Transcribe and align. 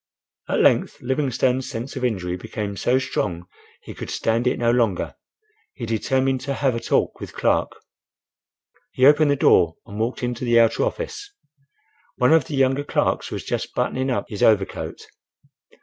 At 0.49 0.61
length, 0.61 0.99
Livingstone's 0.99 1.69
sense 1.69 1.95
of 1.95 2.03
injury 2.03 2.35
became 2.35 2.75
so 2.75 2.97
strong, 2.97 3.45
he 3.83 3.93
could 3.93 4.09
stand 4.09 4.47
it 4.47 4.57
no 4.57 4.71
longer. 4.71 5.13
He 5.75 5.85
determined 5.85 6.41
to 6.41 6.55
have 6.55 6.73
a 6.73 6.79
talk 6.79 7.19
with 7.19 7.33
Clark. 7.35 7.73
He 8.93 9.05
opened 9.05 9.29
the 9.29 9.35
door 9.35 9.75
and 9.85 9.99
walked 9.99 10.23
into 10.23 10.43
the 10.43 10.59
outer 10.59 10.81
office. 10.85 11.31
One 12.15 12.33
of 12.33 12.45
the 12.45 12.55
younger 12.55 12.83
clerks 12.83 13.29
was 13.29 13.43
just 13.43 13.75
buttoning 13.75 14.09
up 14.09 14.25
his 14.27 14.41
overcoat. 14.41 15.05